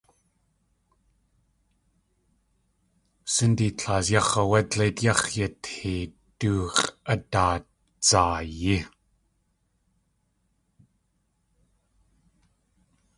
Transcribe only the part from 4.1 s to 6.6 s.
yáx̲ áwé dleit yáx̲ yatee du